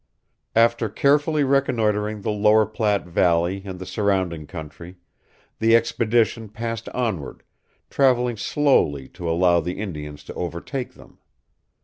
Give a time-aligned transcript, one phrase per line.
[0.55, 4.95] After carefully reconnoitring the lower Platte valley and the surrounding country,
[5.59, 7.43] the expedition passed onward,
[7.91, 11.19] traveling slowly to allow the Indians to overtake them.